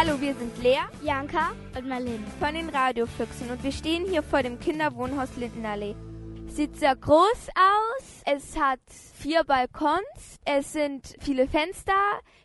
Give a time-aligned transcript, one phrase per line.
[0.00, 4.44] Hallo, wir sind Lea, Janka und Marlene von den Radiofüchsen und wir stehen hier vor
[4.44, 5.96] dem Kinderwohnhaus Lindenallee.
[6.58, 8.22] Sieht sehr groß aus.
[8.24, 8.80] Es hat
[9.14, 10.40] vier Balkons.
[10.44, 11.92] Es sind viele Fenster.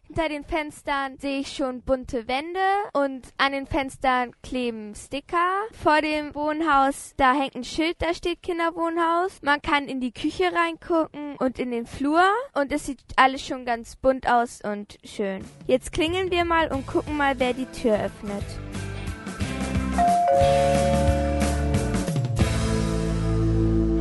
[0.05, 2.59] Hinter den Fenstern sehe ich schon bunte Wände
[2.93, 5.63] und an den Fenstern kleben Sticker.
[5.71, 9.39] Vor dem Wohnhaus, da hängt ein Schild, da steht Kinderwohnhaus.
[9.41, 12.23] Man kann in die Küche reingucken und in den Flur
[12.53, 15.43] und es sieht alles schon ganz bunt aus und schön.
[15.65, 18.43] Jetzt klingeln wir mal und gucken mal, wer die Tür öffnet.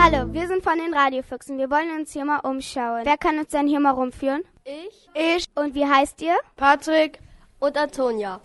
[0.05, 1.59] Hallo, wir sind von den Radiofüchsen.
[1.59, 3.03] Wir wollen uns hier mal umschauen.
[3.05, 4.43] Wer kann uns denn hier mal rumführen?
[4.65, 5.09] Ich.
[5.15, 5.47] Ich.
[5.55, 6.35] Und wie heißt ihr?
[6.57, 7.21] Patrick.
[7.61, 8.41] Und Antonia.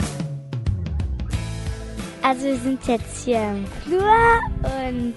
[2.21, 5.15] Also wir sind jetzt hier im Flur und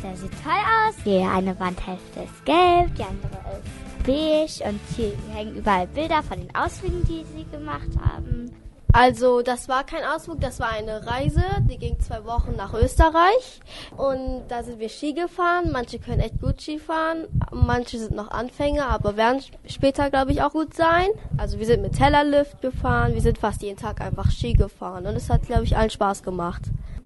[0.00, 0.94] der sieht toll aus.
[1.04, 6.38] Die eine Wandhälfte ist gelb, die andere ist beige und hier hängen überall Bilder von
[6.38, 8.54] den Ausflügen, die sie gemacht haben.
[8.92, 13.60] Also das war kein Ausflug, das war eine Reise, die ging zwei Wochen nach Österreich
[13.96, 15.70] und da sind wir Ski gefahren.
[15.70, 20.42] Manche können echt gut Ski fahren, manche sind noch Anfänger, aber werden später, glaube ich,
[20.42, 21.08] auch gut sein.
[21.36, 25.14] Also wir sind mit Tellerlift gefahren, wir sind fast jeden Tag einfach Ski gefahren und
[25.14, 26.62] es hat, glaube ich, allen Spaß gemacht.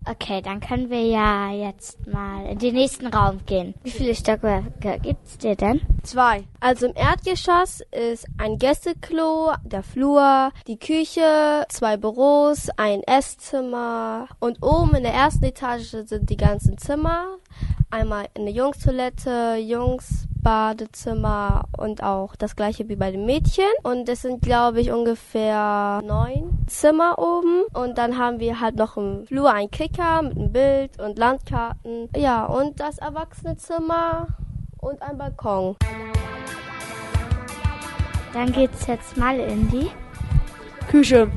[0.06, 3.72] Okay, dann können wir ja jetzt mal in den nächsten Raum gehen.
[3.82, 5.80] Wie viele Stockwerke gibt's dir denn?
[6.02, 6.44] Zwei.
[6.60, 14.62] Also im Erdgeschoss ist ein Gästeklo, der Flur, die Küche, zwei Büros, ein Esszimmer und
[14.62, 17.38] oben in der ersten Etage sind die ganzen Zimmer.
[17.90, 19.56] Einmal eine Jungstoilette,
[20.44, 23.64] Jungsbadezimmer und auch das gleiche wie bei den Mädchen.
[23.82, 27.64] Und es sind, glaube ich, ungefähr neun Zimmer oben.
[27.72, 32.10] Und dann haben wir halt noch im Flur ein Kicker mit einem Bild und Landkarten.
[32.14, 34.28] Ja, und das Erwachsenenzimmer
[34.80, 35.76] und ein Balkon.
[38.34, 39.90] Dann geht's jetzt mal in die
[40.90, 41.30] Küche.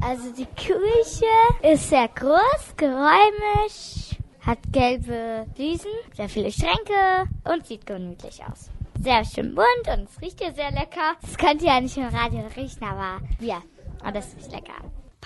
[0.00, 1.26] Also die Küche
[1.62, 4.05] ist sehr groß, geräumig,
[4.46, 8.70] hat gelbe Fliesen, sehr viele Schränke und sieht gemütlich aus.
[9.02, 11.16] Sehr schön bunt und es riecht hier sehr lecker.
[11.20, 13.60] Das könnt ihr ja nicht im Radio riechen, aber ja,
[14.04, 14.74] und das riecht lecker.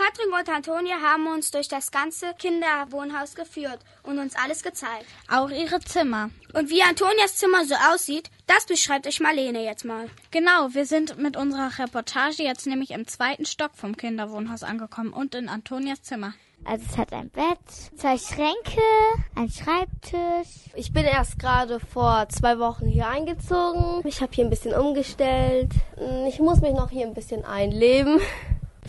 [0.00, 5.04] Patrick und Antonia haben uns durch das ganze Kinderwohnhaus geführt und uns alles gezeigt.
[5.30, 6.30] Auch ihre Zimmer.
[6.54, 10.08] Und wie Antonias Zimmer so aussieht, das beschreibt euch Marlene jetzt mal.
[10.30, 15.34] Genau, wir sind mit unserer Reportage jetzt nämlich im zweiten Stock vom Kinderwohnhaus angekommen und
[15.34, 16.32] in Antonias Zimmer.
[16.64, 17.58] Also es hat ein Bett,
[17.96, 18.80] zwei Schränke,
[19.34, 20.70] ein Schreibtisch.
[20.74, 24.00] Ich bin erst gerade vor zwei Wochen hier eingezogen.
[24.06, 25.72] Ich habe hier ein bisschen umgestellt.
[26.26, 28.18] Ich muss mich noch hier ein bisschen einleben.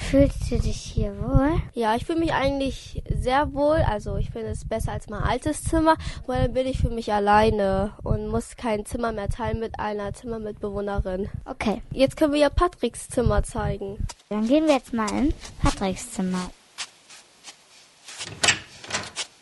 [0.09, 1.61] Fühlst du dich hier wohl?
[1.73, 3.77] Ja, ich fühle mich eigentlich sehr wohl.
[3.87, 5.95] Also ich finde es besser als mein altes Zimmer,
[6.27, 10.13] weil dann bin ich für mich alleine und muss kein Zimmer mehr teilen mit einer
[10.13, 11.29] Zimmermitbewohnerin.
[11.45, 11.81] Okay.
[11.91, 14.05] Jetzt können wir ja Patricks Zimmer zeigen.
[14.29, 16.49] Dann gehen wir jetzt mal in Patricks Zimmer.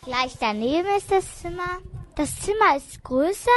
[0.04, 1.78] Gleich daneben ist das Zimmer.
[2.16, 3.50] Das Zimmer ist größer.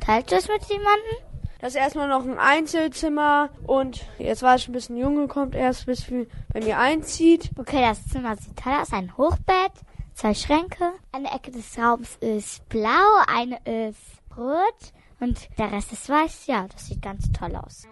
[0.00, 1.27] Teilt das mit jemandem?
[1.60, 5.86] Das ist erstmal noch ein Einzelzimmer und jetzt war ich ein bisschen Junge, kommt erst
[5.86, 7.50] bis wir bei mir einzieht.
[7.58, 8.92] Okay, das Zimmer sieht toll aus.
[8.92, 9.72] Ein Hochbett,
[10.14, 10.92] zwei Schränke.
[11.10, 12.88] Eine Ecke des Raums ist blau,
[13.26, 13.98] eine ist
[14.36, 16.46] rot und der Rest ist weiß.
[16.46, 17.88] Ja, das sieht ganz toll aus.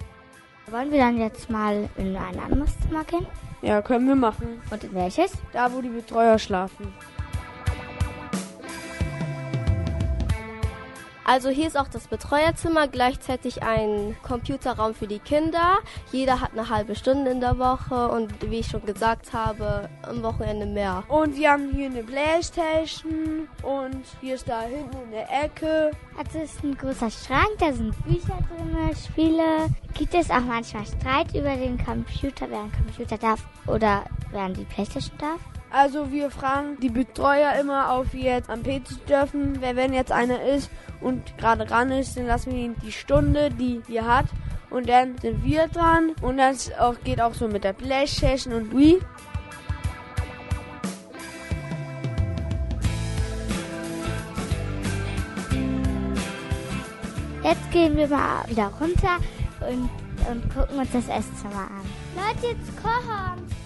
[0.69, 3.27] Wollen wir dann jetzt mal in ein anderes Zimmer gehen?
[3.63, 4.61] Ja, können wir machen.
[4.71, 5.33] Und in welches?
[5.53, 6.93] Da, wo die Betreuer schlafen.
[11.29, 15.79] Also hier ist auch das Betreuerzimmer, gleichzeitig ein Computerraum für die Kinder.
[16.13, 20.23] Jeder hat eine halbe Stunde in der Woche und wie ich schon gesagt habe, am
[20.23, 21.03] Wochenende mehr.
[21.09, 25.91] Und wir haben hier eine Playstation und hier ist da hinten in der Ecke.
[26.17, 29.69] Also es ist ein großer Schrank, da sind Bücher drin, Spiele.
[29.95, 34.55] Gibt es auch manchmal Streit über den Computer, wer ein Computer darf oder wer an
[34.55, 35.41] die Playstation darf?
[35.79, 39.61] Also wir fragen die Betreuer immer, auf wie jetzt am PC dürfen.
[39.61, 40.71] Wenn jetzt einer ist
[41.03, 44.25] und gerade ran ist, dann lassen wir ihn die Stunde, die er hat.
[44.71, 46.13] Und dann sind wir dran.
[46.23, 49.01] Und das auch, geht auch so mit der Playstation und Wii.
[57.45, 59.19] Jetzt gehen wir mal wieder runter
[59.61, 59.91] und,
[60.31, 61.85] und gucken uns das Esszimmer an.
[62.17, 63.66] Leute, jetzt kochen!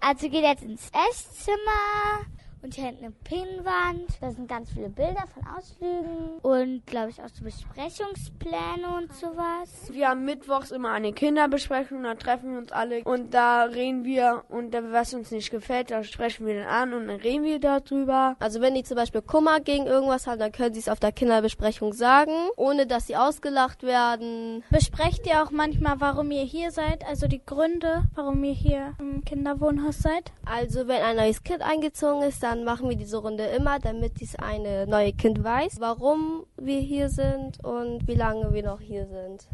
[0.00, 2.26] Also geht jetzt ins Esszimmer
[2.64, 4.08] Und hier hängt eine Pinnwand.
[4.22, 9.92] Da sind ganz viele Bilder von Ausflügen und, glaube ich, auch so Besprechungspläne und sowas.
[9.92, 14.44] Wir haben mittwochs immer eine Kinderbesprechung, da treffen wir uns alle und da reden wir
[14.48, 18.34] und was uns nicht gefällt, da sprechen wir dann an und dann reden wir darüber.
[18.38, 21.12] Also wenn die zum Beispiel Kummer gegen irgendwas haben, dann können sie es auf der
[21.12, 24.64] Kinderbesprechung sagen, ohne dass sie ausgelacht werden.
[24.70, 29.22] Besprecht ihr auch manchmal, warum ihr hier seid, also die Gründe, warum ihr hier im
[29.22, 30.32] Kinderwohnhaus seid?
[30.46, 34.36] Also wenn ein neues Kind eingezogen ist, dann machen wir diese Runde immer, damit dieses
[34.36, 39.48] eine neue Kind weiß, warum wir hier sind und wie lange wir noch hier sind.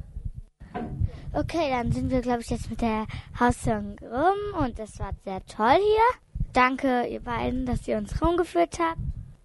[1.32, 3.06] Okay, dann sind wir, glaube ich, jetzt mit der
[3.38, 6.42] Hausführung rum und es war sehr toll hier.
[6.52, 8.98] Danke, ihr beiden, dass ihr uns rumgeführt habt.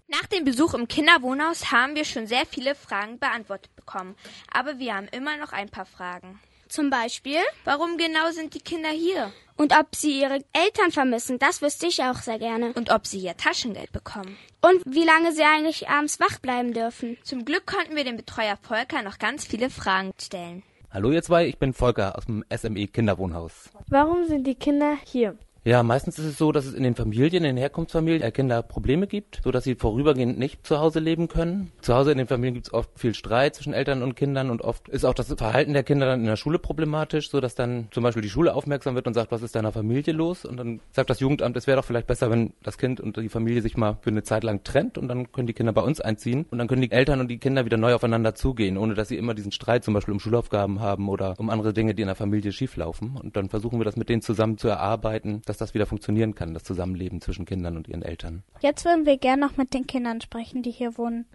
[0.08, 4.16] Nach dem Besuch im Kinderwohnhaus haben wir schon sehr viele Fragen beantwortet bekommen,
[4.52, 6.40] aber wir haben immer noch ein paar Fragen.
[6.68, 7.38] Zum Beispiel?
[7.64, 9.32] Warum genau sind die Kinder hier?
[9.56, 12.72] Und ob sie ihre Eltern vermissen, das wüsste ich auch sehr gerne.
[12.74, 14.36] Und ob sie ihr Taschengeld bekommen.
[14.60, 17.16] Und wie lange sie eigentlich abends wach bleiben dürfen.
[17.22, 20.62] Zum Glück konnten wir dem Betreuer Volker noch ganz viele Fragen stellen.
[20.90, 23.70] Hallo ihr zwei, ich bin Volker aus dem SME Kinderwohnhaus.
[23.88, 25.36] Warum sind die Kinder hier?
[25.66, 28.62] Ja, meistens ist es so, dass es in den Familien, in den Herkunftsfamilien der Kinder
[28.62, 31.72] Probleme gibt, so dass sie vorübergehend nicht zu Hause leben können.
[31.80, 34.62] Zu Hause in den Familien gibt es oft viel Streit zwischen Eltern und Kindern und
[34.62, 37.88] oft ist auch das Verhalten der Kinder dann in der Schule problematisch, so dass dann
[37.90, 40.44] zum Beispiel die Schule aufmerksam wird und sagt, was ist deiner Familie los?
[40.44, 43.28] Und dann sagt das Jugendamt, es wäre doch vielleicht besser, wenn das Kind und die
[43.28, 46.00] Familie sich mal für eine Zeit lang trennt und dann können die Kinder bei uns
[46.00, 49.08] einziehen und dann können die Eltern und die Kinder wieder neu aufeinander zugehen, ohne dass
[49.08, 52.06] sie immer diesen Streit zum Beispiel um Schulaufgaben haben oder um andere Dinge, die in
[52.06, 53.16] der Familie schieflaufen.
[53.20, 56.54] Und dann versuchen wir das mit denen zusammen zu erarbeiten, dass das wieder funktionieren kann,
[56.54, 58.42] das Zusammenleben zwischen Kindern und ihren Eltern.
[58.60, 61.26] Jetzt würden wir gerne noch mit den Kindern sprechen, die hier wohnen.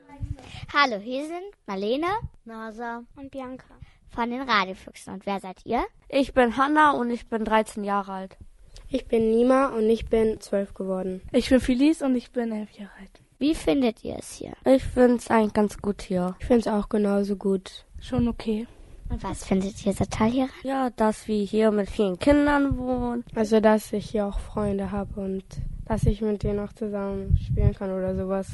[0.74, 2.08] Hallo, hier sind Marlene,
[2.46, 3.66] Nasa und Bianca.
[4.10, 5.14] von den Radiofüchsen.
[5.14, 5.84] Und wer seid ihr?
[6.10, 8.38] Ich bin Hanna und ich bin 13 Jahre alt.
[8.90, 11.22] Ich bin Nima und ich bin zwölf geworden.
[11.32, 13.22] Ich bin Felice und ich bin elf Jahre alt.
[13.40, 14.54] Wie findet ihr es hier?
[14.66, 16.36] Ich finde es eigentlich ganz gut hier.
[16.40, 17.86] Ich finde es auch genauso gut.
[18.02, 18.68] Schon okay.
[19.12, 20.50] Und was findet ihr so toll hier?
[20.64, 23.26] Ja, dass wir hier mit vielen Kindern wohnen.
[23.36, 25.44] Also, dass ich hier auch Freunde habe und
[25.86, 28.48] dass ich mit denen auch zusammen spielen kann oder sowas.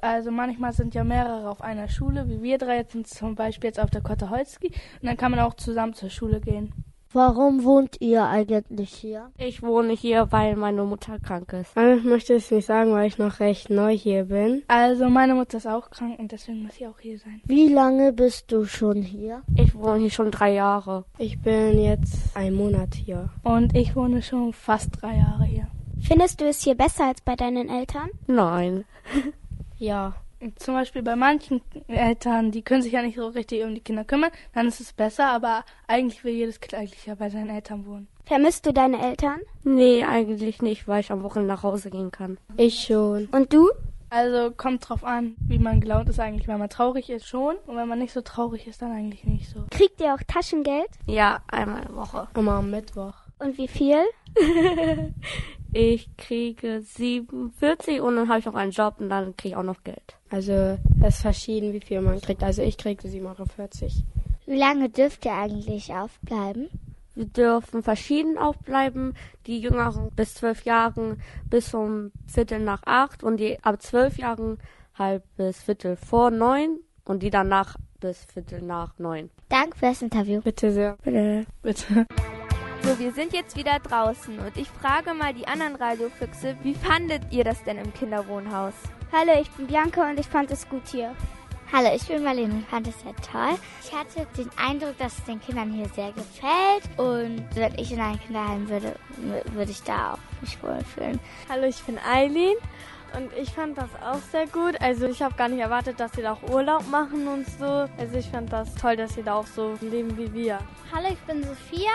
[0.00, 3.68] Also manchmal sind ja mehrere auf einer Schule, wie wir drei jetzt sind zum Beispiel
[3.68, 6.72] jetzt auf der Kottaholski und dann kann man auch zusammen zur Schule gehen.
[7.12, 9.30] Warum wohnt ihr eigentlich hier?
[9.36, 11.76] Ich wohne hier, weil meine Mutter krank ist.
[11.76, 14.62] Ich möchte es nicht sagen, weil ich noch recht neu hier bin.
[14.68, 17.40] Also meine Mutter ist auch krank und deswegen muss sie auch hier sein.
[17.44, 19.42] Wie lange bist du schon hier?
[19.56, 21.04] Ich wohne hier schon drei Jahre.
[21.18, 23.30] Ich bin jetzt ein Monat hier.
[23.42, 25.66] Und ich wohne schon fast drei Jahre hier.
[26.00, 28.10] Findest du es hier besser als bei deinen Eltern?
[28.28, 28.84] Nein.
[29.78, 30.14] Ja.
[30.56, 34.04] Zum Beispiel bei manchen Eltern, die können sich ja nicht so richtig um die Kinder
[34.04, 37.84] kümmern, dann ist es besser, aber eigentlich will jedes Kind eigentlich ja bei seinen Eltern
[37.86, 38.08] wohnen.
[38.24, 39.40] Vermisst du deine Eltern?
[39.64, 42.38] Nee, eigentlich nicht, weil ich am Wochenende nach Hause gehen kann.
[42.56, 43.26] Ich schon.
[43.32, 43.68] Und du?
[44.08, 46.48] Also kommt drauf an, wie man gelaunt ist eigentlich.
[46.48, 47.56] Wenn man traurig ist, schon.
[47.66, 49.66] Und wenn man nicht so traurig ist, dann eigentlich nicht so.
[49.70, 50.90] Kriegt ihr auch Taschengeld?
[51.06, 52.28] Ja, einmal in der Woche.
[52.34, 53.14] Immer am Mittwoch.
[53.38, 54.02] Und wie viel?
[55.72, 59.62] ich kriege 47 und dann habe ich noch einen Job und dann kriege ich auch
[59.62, 60.16] noch Geld.
[60.30, 62.42] Also es ist verschieden, wie viel man kriegt.
[62.42, 64.04] Also ich kriege 47.
[64.46, 66.68] Wie lange dürft ihr eigentlich aufbleiben?
[67.14, 69.14] Wir dürfen verschieden aufbleiben.
[69.46, 74.58] Die Jüngeren bis zwölf Jahren bis um Viertel nach acht und die ab zwölf Jahren
[74.94, 79.30] halb bis Viertel vor neun und die danach bis Viertel nach neun.
[79.48, 80.40] Danke fürs Interview.
[80.40, 80.96] Bitte sehr.
[81.02, 81.46] Bitte.
[81.62, 82.06] Bitte.
[82.90, 87.22] So, wir sind jetzt wieder draußen und ich frage mal die anderen Radiofüchse, wie fandet
[87.30, 88.74] ihr das denn im Kinderwohnhaus?
[89.12, 91.14] Hallo, ich bin Bianca und ich fand es gut hier.
[91.72, 93.56] Hallo, ich bin Marlene und fand es sehr toll.
[93.84, 98.00] Ich hatte den Eindruck, dass es den Kindern hier sehr gefällt und wenn ich in
[98.00, 98.96] ein Kinderheim würde,
[99.52, 101.20] würde ich da auch mich wohlfühlen.
[101.48, 102.56] Hallo, ich bin Eileen
[103.16, 104.80] und ich fand das auch sehr gut.
[104.80, 107.88] Also ich habe gar nicht erwartet, dass sie da auch Urlaub machen und so.
[107.98, 110.58] Also ich fand das toll, dass sie da auch so leben wie wir.
[110.94, 111.90] Hallo, ich bin Sophia.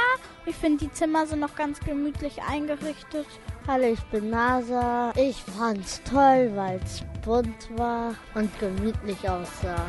[0.45, 3.25] Ich finde die Zimmer sind noch ganz gemütlich eingerichtet.
[3.67, 5.11] Hallo, ich bin Nasa.
[5.15, 9.85] Ich fand's toll, weil es bunt war und gemütlich aussah.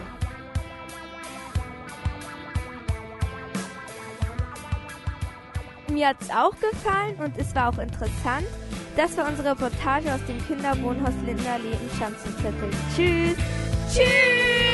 [5.88, 8.46] Mir hat es auch gefallen und es war auch interessant.
[8.96, 12.70] Das war unsere Reportage aus dem Kinderwohnhaus Lindenallee im Schanzenviertel.
[12.96, 13.36] Tschüss!
[13.92, 14.65] Tschüss!